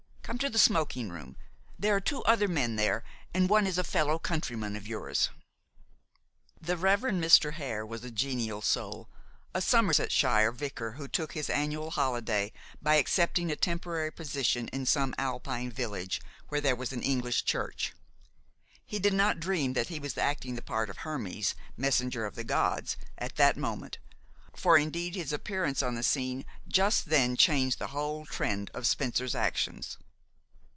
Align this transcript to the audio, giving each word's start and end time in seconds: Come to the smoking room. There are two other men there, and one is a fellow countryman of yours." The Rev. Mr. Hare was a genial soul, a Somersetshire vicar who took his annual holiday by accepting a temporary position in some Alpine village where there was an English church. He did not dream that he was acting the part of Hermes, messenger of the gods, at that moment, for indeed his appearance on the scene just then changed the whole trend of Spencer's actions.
Come 0.23 0.37
to 0.37 0.49
the 0.49 0.57
smoking 0.59 1.09
room. 1.09 1.35
There 1.77 1.93
are 1.93 1.99
two 1.99 2.23
other 2.23 2.47
men 2.47 2.77
there, 2.77 3.03
and 3.33 3.49
one 3.49 3.67
is 3.67 3.77
a 3.77 3.83
fellow 3.83 4.17
countryman 4.17 4.77
of 4.77 4.87
yours." 4.87 5.29
The 6.61 6.77
Rev. 6.77 7.01
Mr. 7.01 7.51
Hare 7.55 7.85
was 7.85 8.05
a 8.05 8.11
genial 8.11 8.61
soul, 8.61 9.09
a 9.53 9.61
Somersetshire 9.61 10.53
vicar 10.53 10.93
who 10.93 11.09
took 11.09 11.33
his 11.33 11.49
annual 11.49 11.91
holiday 11.91 12.53
by 12.81 12.95
accepting 12.95 13.51
a 13.51 13.57
temporary 13.57 14.09
position 14.09 14.69
in 14.69 14.85
some 14.85 15.13
Alpine 15.17 15.69
village 15.69 16.21
where 16.47 16.61
there 16.61 16.77
was 16.77 16.93
an 16.93 17.03
English 17.03 17.43
church. 17.43 17.91
He 18.85 18.99
did 18.99 19.13
not 19.13 19.41
dream 19.41 19.73
that 19.73 19.89
he 19.89 19.99
was 19.99 20.17
acting 20.17 20.55
the 20.55 20.61
part 20.61 20.89
of 20.89 20.99
Hermes, 20.99 21.55
messenger 21.75 22.25
of 22.25 22.35
the 22.35 22.45
gods, 22.45 22.95
at 23.17 23.35
that 23.35 23.57
moment, 23.57 23.97
for 24.55 24.77
indeed 24.77 25.13
his 25.15 25.33
appearance 25.33 25.83
on 25.83 25.95
the 25.95 26.03
scene 26.03 26.45
just 26.69 27.07
then 27.07 27.35
changed 27.35 27.79
the 27.79 27.87
whole 27.87 28.25
trend 28.25 28.71
of 28.73 28.87
Spencer's 28.87 29.35
actions. 29.35 29.97